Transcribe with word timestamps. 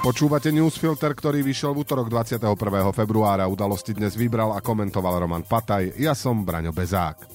Počúvate 0.00 0.48
newsfilter, 0.48 1.12
ktorý 1.12 1.44
vyšiel 1.44 1.76
v 1.76 1.84
útorok 1.84 2.08
21. 2.08 2.56
februára. 2.96 3.44
Udalosti 3.44 3.92
dnes 3.92 4.16
vybral 4.16 4.56
a 4.56 4.64
komentoval 4.64 5.20
Roman 5.20 5.44
Pataj. 5.44 5.92
Ja 6.00 6.16
som 6.16 6.40
Braňo 6.40 6.72
Bezák. 6.72 7.28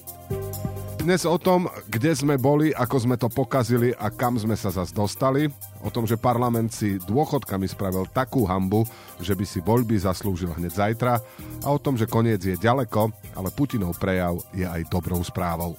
Dnes 0.98 1.22
o 1.22 1.38
tom, 1.38 1.70
kde 1.86 2.10
sme 2.18 2.34
boli, 2.34 2.74
ako 2.74 2.96
sme 3.06 3.14
to 3.14 3.30
pokazili 3.30 3.94
a 3.94 4.10
kam 4.10 4.34
sme 4.34 4.58
sa 4.58 4.74
zase 4.74 4.90
dostali. 4.90 5.46
O 5.86 5.94
tom, 5.94 6.10
že 6.10 6.18
parlament 6.18 6.74
si 6.74 6.98
dôchodkami 7.06 7.70
spravil 7.70 8.10
takú 8.10 8.42
hambu, 8.50 8.82
že 9.22 9.38
by 9.38 9.46
si 9.46 9.62
voľby 9.62 10.02
zaslúžil 10.02 10.50
hneď 10.58 10.74
zajtra. 10.74 11.22
A 11.62 11.70
o 11.70 11.78
tom, 11.78 11.94
že 11.94 12.10
koniec 12.10 12.42
je 12.42 12.58
ďaleko, 12.58 13.14
ale 13.38 13.54
Putinov 13.54 13.94
prejav 14.02 14.42
je 14.50 14.66
aj 14.66 14.90
dobrou 14.90 15.22
správou. 15.22 15.78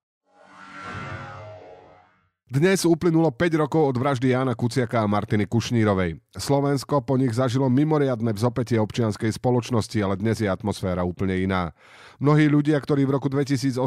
Dnes 2.51 2.83
uplynulo 2.83 3.31
5 3.31 3.63
rokov 3.63 3.95
od 3.95 3.95
vraždy 3.95 4.35
Jana 4.35 4.51
Kuciaka 4.59 4.99
a 4.99 5.07
Martiny 5.07 5.47
Kušnírovej. 5.47 6.19
Slovensko 6.35 6.99
po 6.99 7.15
nich 7.15 7.31
zažilo 7.31 7.71
mimoriadne 7.71 8.35
vzopetie 8.35 8.75
občianskej 8.75 9.31
spoločnosti, 9.31 9.95
ale 10.03 10.19
dnes 10.19 10.43
je 10.43 10.51
atmosféra 10.51 11.07
úplne 11.07 11.39
iná. 11.39 11.71
Mnohí 12.19 12.51
ľudia, 12.51 12.75
ktorí 12.75 13.07
v 13.07 13.15
roku 13.15 13.31
2018 13.31 13.79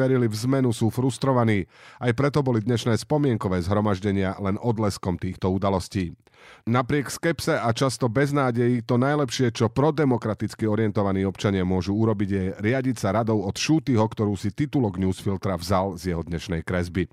verili 0.00 0.32
v 0.32 0.36
zmenu, 0.48 0.72
sú 0.72 0.88
frustrovaní. 0.88 1.68
Aj 2.00 2.08
preto 2.16 2.40
boli 2.40 2.64
dnešné 2.64 2.96
spomienkové 2.96 3.60
zhromaždenia 3.60 4.40
len 4.40 4.56
odleskom 4.64 5.20
týchto 5.20 5.52
udalostí. 5.52 6.16
Napriek 6.64 7.12
skepse 7.12 7.60
a 7.60 7.68
často 7.76 8.08
beznádeji, 8.08 8.80
to 8.80 8.96
najlepšie, 8.96 9.52
čo 9.52 9.68
prodemokraticky 9.68 10.64
orientovaní 10.64 11.28
občania 11.28 11.68
môžu 11.68 11.92
urobiť, 11.92 12.28
je 12.32 12.44
riadiť 12.64 12.96
sa 12.96 13.12
radou 13.12 13.44
od 13.44 13.60
Šútyho, 13.60 14.08
ktorú 14.08 14.40
si 14.40 14.56
titulok 14.56 14.96
Newsfiltra 14.96 15.60
vzal 15.60 16.00
z 16.00 16.16
jeho 16.16 16.24
dnešnej 16.24 16.64
kresby. 16.64 17.12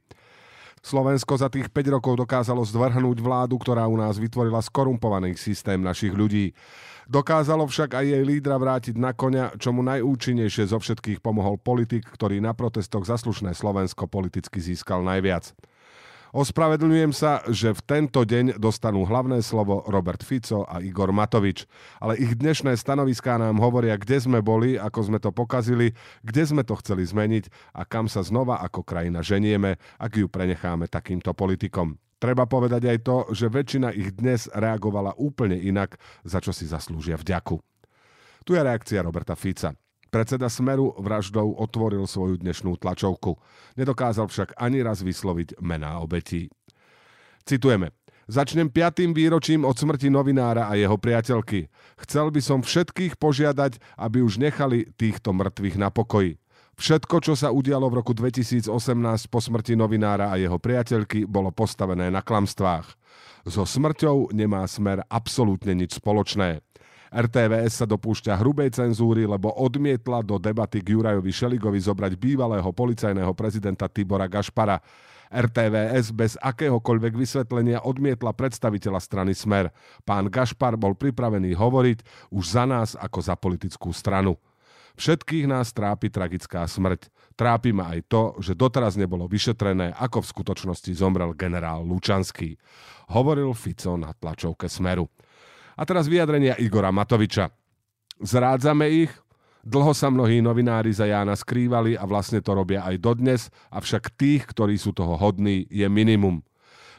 Slovensko 0.84 1.39
za 1.39 1.48
tých 1.48 1.72
5 1.72 1.95
rokov 1.95 2.20
dokázalo 2.20 2.59
zdvrhnúť 2.67 3.23
vládu, 3.23 3.56
ktorá 3.56 3.88
u 3.88 3.95
nás 3.95 4.20
vytvorila 4.20 4.59
skorumpovaný 4.59 5.40
systém 5.40 5.80
našich 5.80 6.12
ľudí. 6.12 6.52
Dokázalo 7.08 7.64
však 7.72 8.03
aj 8.03 8.06
jej 8.12 8.23
lídra 8.23 8.59
vrátiť 8.59 9.00
na 9.00 9.16
konia, 9.16 9.56
čomu 9.56 9.80
najúčinnejšie 9.80 10.67
zo 10.67 10.84
všetkých 10.84 11.23
pomohol 11.23 11.56
politik, 11.56 12.03
ktorý 12.03 12.44
na 12.44 12.52
protestoch 12.52 13.08
zaslušné 13.08 13.56
Slovensko 13.56 14.12
politicky 14.12 14.59
získal 14.59 15.08
najviac. 15.08 15.56
Ospravedlňujem 16.34 17.14
sa, 17.14 17.45
že 17.45 17.78
v 17.78 17.81
tento 17.86 18.26
deň 18.26 18.58
dostanú 18.58 19.06
hlavné 19.06 19.45
slovo 19.45 19.86
Robert 19.86 20.26
Fico 20.26 20.66
a 20.66 20.81
Igor 20.81 21.14
Matovič, 21.14 21.70
ale 22.02 22.17
ich 22.17 22.34
dnešné 22.34 22.73
stanoviská 22.73 23.38
nám 23.38 23.62
hovoria, 23.62 23.94
kde 24.02 24.17
sme 24.17 24.42
boli, 24.42 24.73
ako 24.73 25.14
sme 25.14 25.22
to 25.22 25.30
pokazili, 25.30 25.94
kde 26.25 26.42
sme 26.50 26.66
to 26.66 26.73
chceli 26.81 27.06
zmeniť 27.06 27.78
a 27.78 27.86
kam 27.86 28.09
sa 28.09 28.25
znova 28.25 28.66
ako 28.66 28.81
krajina 28.81 29.22
ženieme, 29.22 29.78
ak 30.02 30.17
ju 30.17 30.25
prenecháme 30.25 30.90
takýmto 30.90 31.38
politikom. 31.38 32.02
Treba 32.18 32.50
povedať 32.50 32.90
aj 32.90 32.97
to, 33.06 33.18
že 33.29 33.53
väčšina 33.53 33.94
ich 33.94 34.18
dnes 34.18 34.50
reagovala 34.50 35.13
úplne 35.22 35.62
inak, 35.62 36.02
za 36.25 36.41
čo 36.41 36.50
si 36.50 36.66
zaslúžia 36.66 37.13
vďaku. 37.13 37.62
Tu 38.41 38.58
je 38.58 38.62
reakcia 38.66 39.06
Roberta 39.06 39.38
Fica. 39.38 39.78
Predseda 40.13 40.46
Smeru 40.46 40.94
vraždou 41.01 41.57
otvoril 41.57 42.06
svoju 42.06 42.38
dnešnú 42.38 42.78
tlačovku. 42.78 43.34
Nedokázal 43.74 44.29
však 44.29 44.53
ani 44.62 44.85
raz 44.85 45.01
vysloviť 45.01 45.57
mená 45.57 45.97
obetí. 46.06 46.53
Citujeme. 47.41 47.90
Začnem 48.29 48.69
piatým 48.69 49.09
výročím 49.09 49.66
od 49.66 49.73
smrti 49.73 50.13
novinára 50.13 50.69
a 50.69 50.78
jeho 50.78 51.02
priateľky. 51.02 51.66
Chcel 52.06 52.29
by 52.29 52.41
som 52.46 52.62
všetkých 52.62 53.18
požiadať, 53.18 53.81
aby 53.97 54.22
už 54.22 54.38
nechali 54.38 54.85
týchto 54.94 55.34
mŕtvych 55.34 55.81
na 55.81 55.90
pokoji. 55.90 56.38
Všetko, 56.78 57.16
čo 57.18 57.34
sa 57.34 57.50
udialo 57.50 57.90
v 57.90 57.97
roku 58.06 58.13
2018 58.13 58.69
po 59.34 59.41
smrti 59.41 59.73
novinára 59.73 60.29
a 60.29 60.38
jeho 60.38 60.62
priateľky, 60.62 61.25
bolo 61.25 61.50
postavené 61.50 62.13
na 62.13 62.22
klamstvách. 62.22 62.85
So 63.50 63.66
smrťou 63.66 64.29
nemá 64.31 64.62
smer 64.69 65.03
absolútne 65.09 65.73
nič 65.75 65.97
spoločné. 65.97 66.63
RTVS 67.13 67.78
sa 67.78 67.85
dopúšťa 67.85 68.41
hrubej 68.41 68.74
cenzúry, 68.74 69.29
lebo 69.29 69.53
odmietla 69.53 70.25
do 70.25 70.41
debaty 70.41 70.81
k 70.81 70.97
Jurajovi 70.97 71.29
Šeligovi 71.29 71.78
zobrať 71.78 72.18
bývalého 72.18 72.66
policajného 72.74 73.29
prezidenta 73.38 73.85
Tibora 73.85 74.25
Gašpara. 74.25 74.81
RTVS 75.34 76.09
bez 76.13 76.34
akéhokoľvek 76.41 77.13
vysvetlenia 77.13 77.85
odmietla 77.85 78.34
predstaviteľa 78.34 78.97
strany 79.02 79.38
Smer. 79.38 79.69
Pán 80.06 80.29
Gašpar 80.29 80.73
bol 80.73 80.97
pripravený 80.97 81.53
hovoriť 81.53 82.29
už 82.34 82.46
za 82.57 82.66
nás 82.66 82.97
ako 82.97 83.19
za 83.22 83.38
politickú 83.38 83.94
stranu. 83.94 84.38
Všetkých 84.94 85.50
nás 85.50 85.73
trápi 85.73 86.13
tragická 86.13 86.66
smrť. 86.69 87.09
Trápi 87.34 87.73
ma 87.73 87.97
aj 87.97 88.02
to, 88.06 88.23
že 88.41 88.53
doteraz 88.53 88.94
nebolo 88.94 89.25
vyšetrené, 89.25 89.97
ako 89.97 90.22
v 90.22 90.31
skutočnosti 90.38 90.91
zomrel 90.94 91.34
generál 91.34 91.81
Lučanský. 91.81 92.62
Hovoril 93.09 93.57
Fico 93.57 93.97
na 93.97 94.13
tlačovke 94.13 94.69
Smeru. 94.69 95.09
A 95.73 95.84
teraz 95.84 96.06
vyjadrenia 96.06 96.57
Igora 96.61 96.94
Matoviča. 96.94 97.50
Zrádzame 98.22 98.88
ich, 98.94 99.11
Dlho 99.63 99.95
sa 99.95 100.11
mnohí 100.11 100.44
novinári 100.44 100.91
za 100.91 101.07
Jána 101.07 101.39
skrývali 101.39 101.95
a 101.95 102.03
vlastne 102.03 102.44
to 102.44 102.51
robia 102.51 102.84
aj 102.84 103.00
dodnes, 103.00 103.47
avšak 103.72 104.11
tých, 104.19 104.44
ktorí 104.44 104.75
sú 104.75 104.91
toho 104.91 105.16
hodní, 105.16 105.63
je 105.72 105.88
minimum. 105.88 106.44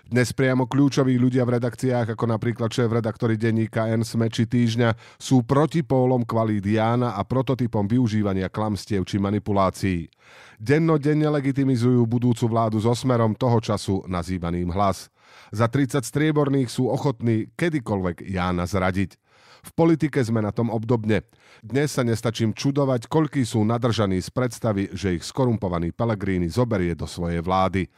Dnes 0.08 0.32
priamo 0.32 0.64
kľúčoví 0.64 1.16
ľudia 1.20 1.44
v 1.44 1.60
redakciách, 1.60 2.16
ako 2.16 2.24
napríklad 2.24 2.72
šéf-redaktori 2.72 3.36
denníka 3.36 3.88
N 3.88 4.00
Sme 4.00 4.32
či 4.32 4.48
týždňa, 4.48 4.96
sú 5.20 5.44
protipólom 5.44 6.24
kvalít 6.24 6.64
Jána 6.64 7.16
a 7.16 7.24
prototypom 7.24 7.84
využívania 7.84 8.48
klamstiev 8.48 9.04
či 9.04 9.20
manipulácií. 9.20 10.08
Dennodenne 10.56 11.28
legitimizujú 11.36 12.04
budúcu 12.08 12.48
vládu 12.48 12.80
so 12.80 12.96
smerom 12.96 13.36
toho 13.36 13.60
času 13.60 14.04
nazývaným 14.08 14.72
hlas. 14.72 15.12
Za 15.54 15.70
30 15.70 16.02
strieborných 16.04 16.68
sú 16.70 16.90
ochotní 16.90 17.50
kedykoľvek 17.54 18.26
Jána 18.26 18.66
zradiť. 18.66 19.16
V 19.64 19.70
politike 19.72 20.20
sme 20.20 20.44
na 20.44 20.52
tom 20.52 20.68
obdobne. 20.68 21.24
Dnes 21.64 21.96
sa 21.96 22.04
nestačím 22.04 22.52
čudovať, 22.52 23.08
koľkí 23.08 23.48
sú 23.48 23.64
nadržaní 23.64 24.20
z 24.20 24.28
predstavy, 24.28 24.92
že 24.92 25.16
ich 25.16 25.24
skorumpovaný 25.24 25.96
Pelegrini 25.96 26.52
zoberie 26.52 26.92
do 26.92 27.08
svojej 27.08 27.40
vlády. 27.40 27.88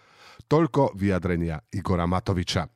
Toľko 0.47 0.95
vyjadrenia 0.95 1.59
Igora 1.75 2.07
Matoviča. 2.07 2.71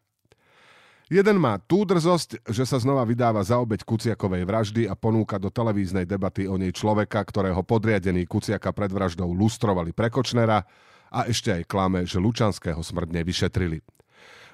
Jeden 1.10 1.42
má 1.42 1.58
tú 1.58 1.82
drzosť, 1.82 2.46
že 2.54 2.62
sa 2.62 2.78
znova 2.78 3.02
vydáva 3.02 3.42
za 3.42 3.58
obeď 3.58 3.82
Kuciakovej 3.82 4.46
vraždy 4.46 4.82
a 4.86 4.94
ponúka 4.94 5.42
do 5.42 5.50
televíznej 5.50 6.06
debaty 6.06 6.46
o 6.46 6.54
nej 6.54 6.70
človeka, 6.70 7.26
ktorého 7.26 7.66
podriadení 7.66 8.30
Kuciaka 8.30 8.70
pred 8.70 8.94
vraždou 8.94 9.26
lustrovali 9.34 9.90
pre 9.90 10.06
Kočnera 10.06 10.62
a 11.10 11.26
ešte 11.26 11.50
aj 11.50 11.66
klame, 11.66 12.06
že 12.06 12.22
Lučanského 12.22 12.78
smrť 12.78 13.10
nevyšetrili. 13.10 13.82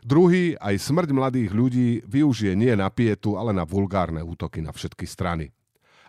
Druhý, 0.06 0.54
aj 0.62 0.86
smrť 0.86 1.10
mladých 1.10 1.50
ľudí, 1.50 1.88
využije 2.06 2.54
nie 2.54 2.70
na 2.78 2.86
pietu, 2.94 3.34
ale 3.34 3.50
na 3.50 3.66
vulgárne 3.66 4.22
útoky 4.22 4.62
na 4.62 4.70
všetky 4.70 5.02
strany. 5.02 5.50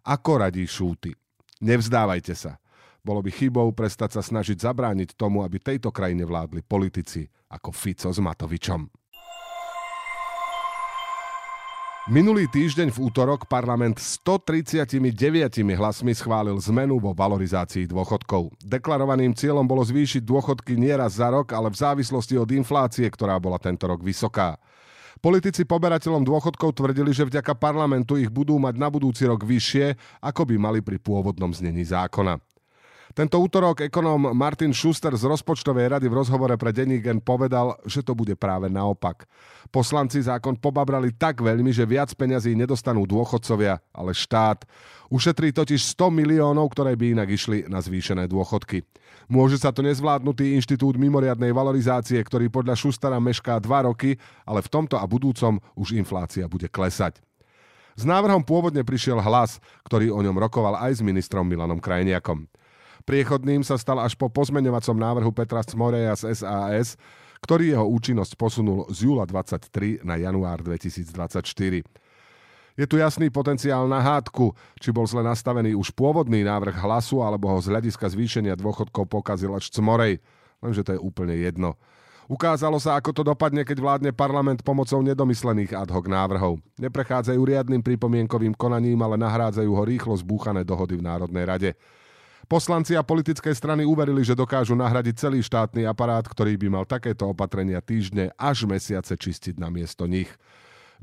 Ako 0.05 0.37
radí 0.37 0.69
Šúty? 0.69 1.17
Nevzdávajte 1.65 2.37
sa. 2.37 2.61
Bolo 3.01 3.25
by 3.25 3.33
chybou 3.33 3.73
prestať 3.73 4.13
sa 4.13 4.21
snažiť 4.21 4.61
zabrániť 4.61 5.17
tomu, 5.17 5.41
aby 5.41 5.57
tejto 5.57 5.89
krajine 5.89 6.29
vládli 6.29 6.61
politici 6.61 7.25
ako 7.49 7.73
Fico 7.73 8.13
s 8.13 8.21
Matovičom. 8.21 8.85
Minulý 12.07 12.47
týždeň 12.47 12.95
v 12.95 13.11
útorok 13.11 13.51
parlament 13.51 13.99
139 13.99 14.95
hlasmi 15.75 16.15
schválil 16.15 16.55
zmenu 16.71 17.03
vo 17.03 17.11
valorizácii 17.11 17.83
dôchodkov. 17.83 18.55
Deklarovaným 18.63 19.35
cieľom 19.35 19.67
bolo 19.67 19.83
zvýšiť 19.83 20.23
dôchodky 20.23 20.79
nieraz 20.79 21.19
za 21.19 21.27
rok, 21.27 21.51
ale 21.51 21.67
v 21.67 21.75
závislosti 21.75 22.39
od 22.39 22.47
inflácie, 22.55 23.03
ktorá 23.11 23.35
bola 23.43 23.59
tento 23.59 23.91
rok 23.91 23.99
vysoká. 23.99 24.55
Politici 25.19 25.67
poberateľom 25.67 26.23
dôchodkov 26.23 26.79
tvrdili, 26.79 27.11
že 27.11 27.27
vďaka 27.27 27.59
parlamentu 27.59 28.15
ich 28.15 28.31
budú 28.31 28.55
mať 28.55 28.79
na 28.79 28.87
budúci 28.87 29.27
rok 29.27 29.43
vyššie, 29.43 29.99
ako 30.23 30.47
by 30.47 30.55
mali 30.55 30.79
pri 30.79 31.03
pôvodnom 31.03 31.51
znení 31.51 31.83
zákona. 31.83 32.39
Tento 33.17 33.41
útorok 33.41 33.81
ekonóm 33.81 34.29
Martin 34.37 34.77
Schuster 34.77 35.09
z 35.17 35.25
rozpočtovej 35.25 35.97
rady 35.97 36.05
v 36.05 36.21
rozhovore 36.21 36.53
pre 36.53 36.69
Denigen 36.69 37.17
povedal, 37.17 37.73
že 37.81 38.05
to 38.05 38.13
bude 38.13 38.37
práve 38.37 38.69
naopak. 38.69 39.25
Poslanci 39.73 40.21
zákon 40.21 40.53
pobabrali 40.53 41.09
tak 41.17 41.41
veľmi, 41.41 41.73
že 41.73 41.89
viac 41.89 42.13
peňazí 42.13 42.53
nedostanú 42.53 43.09
dôchodcovia, 43.09 43.81
ale 43.89 44.13
štát. 44.13 44.69
Ušetrí 45.09 45.49
totiž 45.49 45.97
100 45.97 46.13
miliónov, 46.13 46.69
ktoré 46.69 46.93
by 46.93 47.17
inak 47.17 47.33
išli 47.33 47.65
na 47.65 47.81
zvýšené 47.81 48.29
dôchodky. 48.29 48.85
Môže 49.25 49.57
sa 49.57 49.73
to 49.73 49.81
nezvládnutý 49.81 50.53
inštitút 50.53 51.01
mimoriadnej 51.01 51.49
valorizácie, 51.49 52.21
ktorý 52.21 52.53
podľa 52.53 52.77
Šustara 52.77 53.17
mešká 53.17 53.57
2 53.57 53.89
roky, 53.89 54.21
ale 54.45 54.61
v 54.61 54.69
tomto 54.69 54.93
a 54.93 55.09
budúcom 55.09 55.57
už 55.73 55.97
inflácia 55.97 56.45
bude 56.45 56.69
klesať. 56.69 57.17
S 57.97 58.05
návrhom 58.05 58.45
pôvodne 58.45 58.85
prišiel 58.85 59.17
hlas, 59.25 59.57
ktorý 59.89 60.13
o 60.13 60.21
ňom 60.21 60.37
rokoval 60.37 60.77
aj 60.77 61.01
s 61.01 61.01
ministrom 61.01 61.49
Milanom 61.49 61.81
Krajniakom. 61.81 62.45
Priechodným 63.07 63.63
sa 63.63 63.79
stal 63.79 64.03
až 64.03 64.19
po 64.19 64.27
pozmeňovacom 64.27 64.99
návrhu 64.99 65.31
Petra 65.31 65.63
Smoreja 65.63 66.11
z 66.19 66.43
SAS, 66.43 66.99
ktorý 67.39 67.71
jeho 67.71 67.87
účinnosť 67.87 68.35
posunul 68.35 68.83
z 68.91 69.07
júla 69.07 69.23
23 69.23 70.03
na 70.03 70.19
január 70.19 70.59
2024. 70.59 71.87
Je 72.75 72.85
tu 72.85 72.99
jasný 72.99 73.31
potenciál 73.31 73.87
na 73.87 74.03
hádku, 74.03 74.51
či 74.75 74.91
bol 74.91 75.07
zle 75.07 75.23
nastavený 75.23 75.71
už 75.79 75.95
pôvodný 75.95 76.43
návrh 76.43 76.83
hlasu, 76.83 77.23
alebo 77.23 77.47
ho 77.47 77.57
z 77.63 77.71
hľadiska 77.71 78.11
zvýšenia 78.11 78.59
dôchodkov 78.59 79.07
pokazil 79.07 79.55
až 79.55 79.71
Cmorej. 79.71 80.19
Lenže 80.59 80.83
to 80.83 80.91
je 80.93 81.01
úplne 81.01 81.31
jedno. 81.39 81.79
Ukázalo 82.27 82.75
sa, 82.75 82.99
ako 82.99 83.15
to 83.15 83.23
dopadne, 83.23 83.63
keď 83.63 83.77
vládne 83.79 84.11
parlament 84.11 84.67
pomocou 84.67 84.99
nedomyslených 84.99 85.79
ad 85.79 85.95
hoc 85.95 86.11
návrhov. 86.11 86.59
Neprechádzajú 86.75 87.39
riadnym 87.39 87.79
pripomienkovým 87.79 88.51
konaním, 88.51 88.99
ale 88.99 89.15
nahrádzajú 89.15 89.71
ho 89.71 89.83
rýchlo 89.87 90.11
zbúchané 90.19 90.67
dohody 90.67 90.99
v 90.99 91.07
Národnej 91.07 91.47
rade. 91.47 91.71
Poslanci 92.47 92.95
a 92.95 93.03
politické 93.03 93.51
strany 93.51 93.83
uverili, 93.83 94.23
že 94.23 94.31
dokážu 94.31 94.71
nahradiť 94.71 95.19
celý 95.19 95.43
štátny 95.43 95.83
aparát, 95.83 96.23
ktorý 96.23 96.55
by 96.55 96.67
mal 96.71 96.87
takéto 96.87 97.27
opatrenia 97.27 97.83
týždne 97.83 98.31
až 98.39 98.63
mesiace 98.63 99.19
čistiť 99.19 99.59
na 99.59 99.67
miesto 99.67 100.07
nich. 100.07 100.31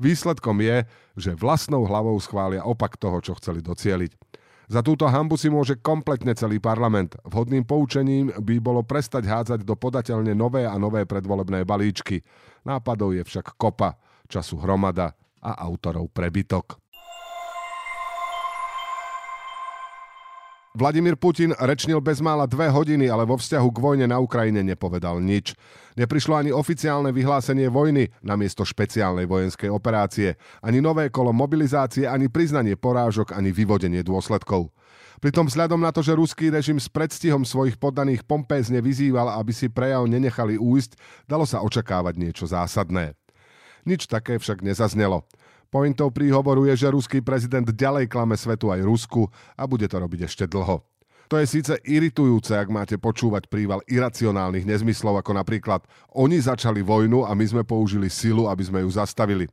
Výsledkom 0.01 0.57
je, 0.65 0.89
že 1.13 1.37
vlastnou 1.37 1.85
hlavou 1.85 2.17
schvália 2.17 2.65
opak 2.65 2.97
toho, 2.97 3.21
čo 3.21 3.37
chceli 3.37 3.61
docieliť. 3.61 4.17
Za 4.73 4.81
túto 4.81 5.05
hambu 5.05 5.37
si 5.37 5.53
môže 5.53 5.77
kompletne 5.77 6.33
celý 6.33 6.57
parlament. 6.57 7.13
Vhodným 7.21 7.61
poučením 7.61 8.33
by 8.33 8.55
bolo 8.57 8.81
prestať 8.81 9.29
hádzať 9.29 9.61
do 9.61 9.77
podateľne 9.77 10.33
nové 10.33 10.65
a 10.65 10.73
nové 10.81 11.05
predvolebné 11.05 11.61
balíčky. 11.61 12.25
Nápadov 12.65 13.13
je 13.13 13.21
však 13.21 13.53
kopa, 13.53 14.01
času 14.25 14.57
hromada 14.57 15.13
a 15.45 15.61
autorov 15.61 16.09
prebytok. 16.09 16.84
Vladimír 20.75 21.15
Putin 21.15 21.55
rečnil 21.55 22.03
bezmála 22.03 22.43
dve 22.51 22.67
hodiny, 22.67 23.07
ale 23.07 23.23
vo 23.23 23.39
vzťahu 23.39 23.67
k 23.71 23.79
vojne 23.79 24.11
na 24.11 24.19
Ukrajine 24.19 24.59
nepovedal 24.59 25.23
nič. 25.23 25.55
Neprišlo 25.95 26.35
ani 26.35 26.51
oficiálne 26.51 27.15
vyhlásenie 27.15 27.71
vojny 27.71 28.11
namiesto 28.19 28.67
špeciálnej 28.67 29.23
vojenskej 29.23 29.71
operácie, 29.71 30.35
ani 30.59 30.83
nové 30.83 31.07
kolo 31.07 31.31
mobilizácie, 31.31 32.03
ani 32.03 32.27
priznanie 32.27 32.75
porážok, 32.75 33.31
ani 33.31 33.55
vyvodenie 33.55 34.03
dôsledkov. 34.03 34.67
Pritom 35.23 35.47
vzhľadom 35.47 35.79
na 35.79 35.95
to, 35.95 36.03
že 36.03 36.11
ruský 36.11 36.51
režim 36.51 36.75
s 36.75 36.91
predstihom 36.91 37.47
svojich 37.47 37.79
poddaných 37.79 38.27
pompézne 38.27 38.83
vyzýval, 38.83 39.31
aby 39.39 39.55
si 39.55 39.71
prejav 39.71 40.03
nenechali 40.11 40.59
újsť, 40.59 40.99
dalo 41.23 41.47
sa 41.47 41.63
očakávať 41.63 42.19
niečo 42.19 42.51
zásadné. 42.51 43.15
Nič 43.87 44.11
také 44.11 44.35
však 44.35 44.59
nezaznelo. 44.59 45.23
Pointou 45.75 46.07
príhovoru 46.07 46.63
je, 46.71 46.87
že 46.87 46.87
ruský 46.87 47.19
prezident 47.19 47.67
ďalej 47.67 48.07
klame 48.07 48.39
svetu 48.39 48.71
aj 48.71 48.79
Rusku 48.79 49.27
a 49.59 49.67
bude 49.67 49.83
to 49.91 49.99
robiť 49.99 50.23
ešte 50.23 50.47
dlho. 50.47 50.79
To 51.27 51.35
je 51.35 51.43
síce 51.43 51.75
iritujúce, 51.83 52.55
ak 52.55 52.71
máte 52.71 52.95
počúvať 52.95 53.51
príval 53.51 53.83
iracionálnych 53.83 54.63
nezmyslov, 54.63 55.19
ako 55.19 55.35
napríklad 55.35 55.83
oni 56.15 56.39
začali 56.39 56.79
vojnu 56.79 57.27
a 57.27 57.35
my 57.35 57.43
sme 57.43 57.67
použili 57.67 58.07
silu, 58.07 58.47
aby 58.47 58.63
sme 58.63 58.87
ju 58.87 58.89
zastavili. 58.95 59.51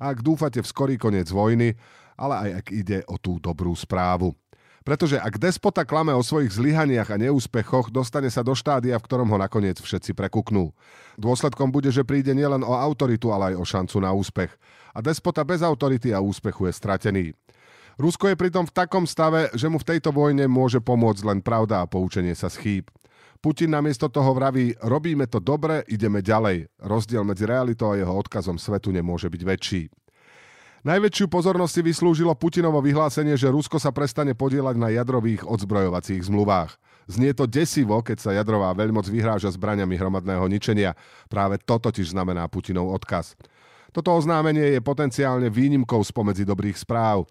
Ak 0.00 0.24
dúfate 0.24 0.64
v 0.64 0.70
skorý 0.72 0.96
koniec 0.96 1.28
vojny, 1.28 1.76
ale 2.16 2.48
aj 2.48 2.50
ak 2.64 2.66
ide 2.72 2.98
o 3.04 3.20
tú 3.20 3.36
dobrú 3.36 3.76
správu. 3.76 4.32
Pretože 4.88 5.20
ak 5.20 5.36
despota 5.36 5.84
klame 5.84 6.16
o 6.16 6.24
svojich 6.24 6.48
zlyhaniach 6.48 7.12
a 7.12 7.20
neúspechoch, 7.20 7.92
dostane 7.92 8.32
sa 8.32 8.40
do 8.40 8.56
štádia, 8.56 8.96
v 8.96 9.04
ktorom 9.04 9.28
ho 9.28 9.36
nakoniec 9.36 9.76
všetci 9.76 10.16
prekuknú. 10.16 10.72
Dôsledkom 11.20 11.68
bude, 11.68 11.92
že 11.92 12.08
príde 12.08 12.32
nielen 12.32 12.64
o 12.64 12.72
autoritu, 12.72 13.28
ale 13.28 13.52
aj 13.52 13.60
o 13.60 13.68
šancu 13.68 13.96
na 14.00 14.16
úspech. 14.16 14.48
A 14.96 15.04
despota 15.04 15.44
bez 15.44 15.60
autority 15.60 16.16
a 16.16 16.24
úspechu 16.24 16.64
je 16.64 16.72
stratený. 16.72 17.24
Rusko 18.00 18.32
je 18.32 18.40
pritom 18.40 18.64
v 18.64 18.72
takom 18.72 19.04
stave, 19.04 19.52
že 19.52 19.68
mu 19.68 19.76
v 19.76 19.92
tejto 19.92 20.08
vojne 20.08 20.48
môže 20.48 20.80
pomôcť 20.80 21.36
len 21.36 21.44
pravda 21.44 21.84
a 21.84 21.90
poučenie 21.90 22.32
sa 22.32 22.48
z 22.48 22.56
chýb. 22.56 22.84
Putin 23.44 23.76
namiesto 23.76 24.08
toho 24.08 24.32
vraví, 24.32 24.72
robíme 24.80 25.28
to 25.28 25.36
dobre, 25.36 25.84
ideme 25.92 26.24
ďalej. 26.24 26.64
Rozdiel 26.80 27.28
medzi 27.28 27.44
realitou 27.44 27.92
a 27.92 28.00
jeho 28.00 28.16
odkazom 28.16 28.56
svetu 28.56 28.88
nemôže 28.88 29.28
byť 29.28 29.42
väčší. 29.44 29.82
Najväčšiu 30.86 31.26
pozornosť 31.26 31.72
si 31.74 31.82
vyslúžilo 31.82 32.38
Putinovo 32.38 32.78
vyhlásenie, 32.78 33.34
že 33.34 33.50
Rusko 33.50 33.82
sa 33.82 33.90
prestane 33.90 34.38
podielať 34.38 34.78
na 34.78 34.94
jadrových 34.94 35.42
odzbrojovacích 35.42 36.22
zmluvách. 36.30 36.78
Znie 37.10 37.34
to 37.34 37.50
desivo, 37.50 37.98
keď 37.98 38.18
sa 38.22 38.30
jadrová 38.30 38.70
veľmoc 38.78 39.10
vyhráža 39.10 39.50
zbraniami 39.50 39.98
hromadného 39.98 40.44
ničenia. 40.46 40.94
Práve 41.26 41.58
to 41.58 41.82
totiž 41.82 42.14
znamená 42.14 42.46
Putinov 42.46 42.94
odkaz. 42.94 43.34
Toto 43.90 44.14
oznámenie 44.14 44.76
je 44.76 44.80
potenciálne 44.84 45.48
výnimkou 45.50 45.98
spomedzi 46.04 46.44
dobrých 46.44 46.78
správ. 46.78 47.24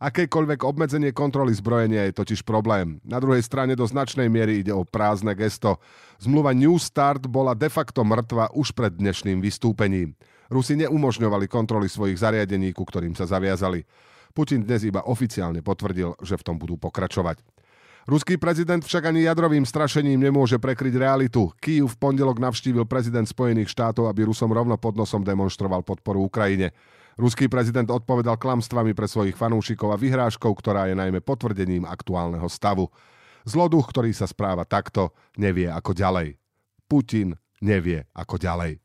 Akékoľvek 0.00 0.64
obmedzenie 0.64 1.10
kontroly 1.12 1.52
zbrojenia 1.52 2.08
je 2.08 2.16
totiž 2.16 2.46
problém. 2.46 3.02
Na 3.04 3.20
druhej 3.20 3.42
strane 3.44 3.76
do 3.76 3.84
značnej 3.84 4.30
miery 4.30 4.64
ide 4.64 4.72
o 4.72 4.86
prázdne 4.86 5.36
gesto. 5.36 5.76
Zmluva 6.22 6.56
New 6.56 6.78
Start 6.80 7.28
bola 7.28 7.52
de 7.52 7.68
facto 7.68 8.00
mŕtva 8.00 8.48
už 8.54 8.72
pred 8.72 8.96
dnešným 8.96 9.44
vystúpením. 9.44 10.16
Rusi 10.52 10.76
neumožňovali 10.76 11.48
kontroly 11.48 11.88
svojich 11.88 12.20
zariadení, 12.20 12.72
ku 12.76 12.84
ktorým 12.84 13.16
sa 13.16 13.24
zaviazali. 13.24 13.84
Putin 14.34 14.66
dnes 14.66 14.82
iba 14.82 15.06
oficiálne 15.06 15.62
potvrdil, 15.62 16.18
že 16.20 16.34
v 16.34 16.44
tom 16.44 16.56
budú 16.58 16.74
pokračovať. 16.76 17.38
Ruský 18.04 18.36
prezident 18.36 18.84
však 18.84 19.08
ani 19.08 19.24
jadrovým 19.24 19.64
strašením 19.64 20.20
nemôže 20.20 20.60
prekryť 20.60 21.00
realitu. 21.00 21.48
Kýv 21.56 21.88
v 21.88 21.96
pondelok 21.96 22.36
navštívil 22.36 22.84
prezident 22.84 23.24
Spojených 23.24 23.72
štátov, 23.72 24.12
aby 24.12 24.28
Rusom 24.28 24.52
rovno 24.52 24.76
pod 24.76 24.92
nosom 24.92 25.24
demonstroval 25.24 25.80
podporu 25.80 26.28
Ukrajine. 26.28 26.76
Ruský 27.16 27.48
prezident 27.48 27.88
odpovedal 27.88 28.36
klamstvami 28.36 28.92
pre 28.92 29.08
svojich 29.08 29.38
fanúšikov 29.38 29.94
a 29.94 29.96
vyhrážkou, 29.96 30.52
ktorá 30.52 30.92
je 30.92 30.98
najmä 30.98 31.24
potvrdením 31.24 31.88
aktuálneho 31.88 32.44
stavu. 32.50 32.92
Zloduch, 33.48 33.88
ktorý 33.88 34.12
sa 34.12 34.28
správa 34.28 34.68
takto, 34.68 35.16
nevie 35.40 35.72
ako 35.72 35.96
ďalej. 35.96 36.36
Putin 36.84 37.32
nevie 37.64 38.04
ako 38.12 38.36
ďalej. 38.36 38.84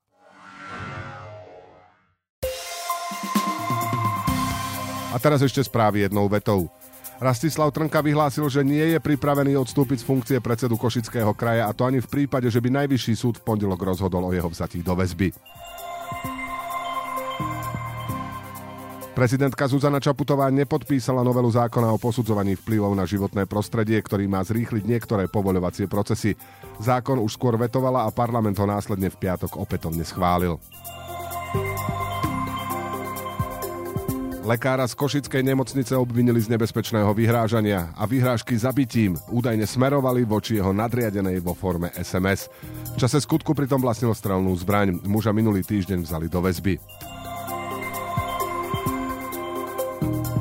A 5.11 5.19
teraz 5.19 5.43
ešte 5.43 5.59
správy 5.59 6.07
jednou 6.07 6.31
vetou. 6.31 6.71
Rastislav 7.21 7.69
Trnka 7.69 8.01
vyhlásil, 8.01 8.47
že 8.49 8.65
nie 8.65 8.95
je 8.95 8.99
pripravený 9.03 9.53
odstúpiť 9.59 10.01
z 10.01 10.07
funkcie 10.07 10.37
predsedu 10.41 10.73
Košického 10.73 11.35
kraja 11.37 11.69
a 11.69 11.75
to 11.75 11.85
ani 11.85 12.01
v 12.01 12.09
prípade, 12.09 12.49
že 12.49 12.57
by 12.57 12.81
najvyšší 12.81 13.13
súd 13.13 13.35
v 13.37 13.45
pondelok 13.45 13.77
rozhodol 13.85 14.25
o 14.25 14.33
jeho 14.33 14.49
vzatí 14.49 14.81
do 14.81 14.97
väzby. 14.97 15.29
Prezidentka 19.11 19.67
Zuzana 19.67 19.99
Čaputová 19.99 20.47
nepodpísala 20.49 21.21
novelu 21.21 21.51
zákona 21.51 21.93
o 21.93 22.01
posudzovaní 22.01 22.57
vplyvov 22.57 22.95
na 22.95 23.03
životné 23.05 23.45
prostredie, 23.45 23.99
ktorý 23.99 24.25
má 24.25 24.41
zrýchliť 24.41 24.81
niektoré 24.87 25.27
povoľovacie 25.27 25.85
procesy. 25.91 26.33
Zákon 26.79 27.19
už 27.19 27.37
skôr 27.37 27.59
vetovala 27.59 28.07
a 28.07 28.15
parlament 28.15 28.57
ho 28.57 28.65
následne 28.65 29.11
v 29.11 29.19
piatok 29.19 29.59
opätovne 29.59 30.01
schválil. 30.01 30.57
Lekára 34.41 34.89
z 34.89 34.97
Košickej 34.97 35.45
nemocnice 35.45 35.93
obvinili 35.93 36.41
z 36.41 36.49
nebezpečného 36.49 37.13
vyhrážania 37.13 37.93
a 37.93 38.09
vyhrážky 38.09 38.57
zabitím 38.57 39.13
údajne 39.29 39.69
smerovali 39.69 40.25
voči 40.25 40.57
jeho 40.57 40.73
nadriadenej 40.73 41.45
vo 41.45 41.53
forme 41.53 41.93
SMS. 41.93 42.49
V 42.97 43.05
čase 43.05 43.21
skutku 43.21 43.53
pritom 43.53 43.77
vlastnil 43.77 44.17
strelnú 44.17 44.49
zbraň. 44.57 44.97
Muža 45.05 45.29
minulý 45.29 45.61
týždeň 45.61 46.01
vzali 46.01 46.25
do 46.25 46.41
väzby. 46.41 46.81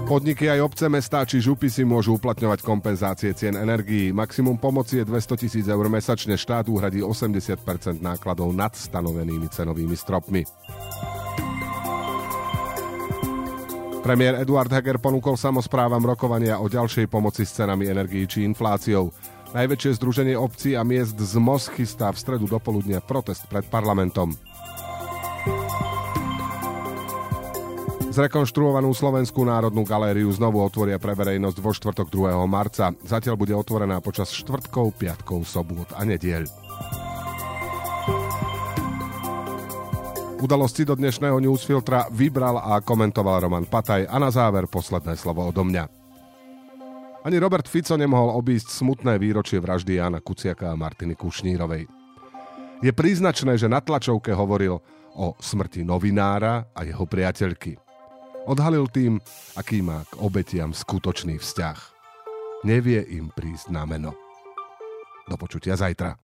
Podniky 0.08 0.48
aj 0.48 0.64
obce, 0.64 0.88
mestá 0.88 1.22
či 1.28 1.38
župy 1.38 1.68
si 1.68 1.84
môžu 1.84 2.16
uplatňovať 2.16 2.64
kompenzácie 2.64 3.30
cien 3.36 3.52
energií. 3.52 4.16
Maximum 4.16 4.56
pomoci 4.56 4.98
je 4.98 5.06
200 5.06 5.44
tisíc 5.44 5.68
eur 5.68 5.86
mesačne. 5.92 6.40
Štát 6.40 6.72
uhradí 6.72 7.04
80% 7.04 8.00
nákladov 8.00 8.50
nad 8.56 8.72
stanovenými 8.72 9.52
cenovými 9.52 9.94
stropmi. 9.94 10.42
Premiér 14.10 14.42
Eduard 14.42 14.66
Heger 14.66 14.98
ponúkol 14.98 15.38
samozprávam 15.38 16.02
rokovania 16.02 16.58
o 16.58 16.66
ďalšej 16.66 17.06
pomoci 17.06 17.46
s 17.46 17.54
cenami 17.54 17.86
energií 17.86 18.26
či 18.26 18.42
infláciou. 18.42 19.14
Najväčšie 19.54 20.02
združenie 20.02 20.34
obcí 20.34 20.74
a 20.74 20.82
miest 20.82 21.14
z 21.14 21.38
MOS 21.38 21.70
chystá 21.70 22.10
v 22.10 22.18
stredu 22.18 22.50
dopoludne 22.50 22.98
protest 23.06 23.46
pred 23.46 23.62
parlamentom. 23.70 24.34
Zrekonštruovanú 28.10 28.90
Slovenskú 28.90 29.46
národnú 29.46 29.86
galériu 29.86 30.26
znovu 30.34 30.58
otvoria 30.58 30.98
pre 30.98 31.14
verejnosť 31.14 31.58
vo 31.62 31.70
štvrtok 31.70 32.10
2. 32.10 32.34
marca. 32.50 32.90
Zatiaľ 33.06 33.38
bude 33.38 33.54
otvorená 33.54 34.02
počas 34.02 34.34
štvrtkov, 34.34 34.90
piatkov, 34.98 35.46
sobot 35.46 35.86
a 35.94 36.02
nediel. 36.02 36.50
Udalosti 40.40 40.88
do 40.88 40.96
dnešného 40.96 41.36
newsfiltra 41.36 42.08
vybral 42.08 42.56
a 42.56 42.80
komentoval 42.80 43.46
Roman 43.46 43.68
Pataj 43.68 44.08
a 44.08 44.16
na 44.16 44.32
záver 44.32 44.64
posledné 44.66 45.14
slovo 45.20 45.44
odo 45.44 45.60
mňa. 45.62 45.84
Ani 47.20 47.36
Robert 47.36 47.68
Fico 47.68 47.94
nemohol 48.00 48.32
obísť 48.40 48.80
smutné 48.80 49.20
výročie 49.20 49.60
vraždy 49.60 50.00
Jana 50.00 50.24
Kuciaka 50.24 50.72
a 50.72 50.80
Martiny 50.80 51.12
Kušnírovej. 51.12 51.84
Je 52.80 52.92
príznačné, 52.96 53.60
že 53.60 53.68
na 53.68 53.84
tlačovke 53.84 54.32
hovoril 54.32 54.80
o 55.20 55.36
smrti 55.36 55.84
novinára 55.84 56.72
a 56.72 56.88
jeho 56.88 57.04
priateľky– 57.04 57.76
Odhalil 58.48 58.88
tým, 58.88 59.20
aký 59.52 59.84
má 59.84 60.00
k 60.08 60.16
obetiam 60.16 60.72
skutočný 60.72 61.36
vzťah. 61.36 61.78
Nevie 62.64 63.04
im 63.12 63.28
prísť 63.28 63.68
na 63.68 63.84
meno. 63.84 64.16
Do 65.28 65.36
počutia 65.36 65.76
zajtra. 65.76 66.16